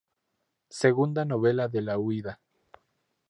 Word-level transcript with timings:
Segunda 0.71 1.25
novela 1.25 1.67
de 1.67 1.81
la 1.83 1.99
huida". 1.99 2.39